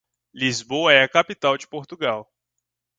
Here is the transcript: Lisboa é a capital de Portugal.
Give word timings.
Lisboa 0.33 0.93
é 0.93 1.03
a 1.03 1.07
capital 1.07 1.55
de 1.59 1.67
Portugal. 1.67 2.27